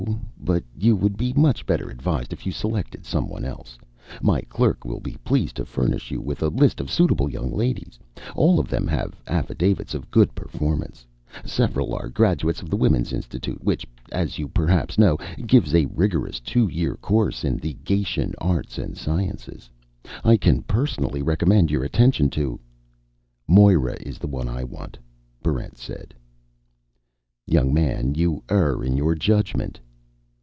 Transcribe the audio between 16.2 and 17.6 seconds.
two year course in